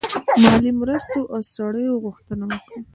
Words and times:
مالي 0.41 0.71
مرستو 0.81 1.19
او 1.33 1.39
سړیو 1.55 2.01
غوښتنه 2.03 2.43
وکړه. 2.47 2.77